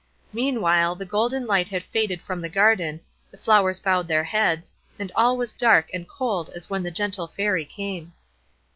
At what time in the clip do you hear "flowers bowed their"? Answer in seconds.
3.37-4.23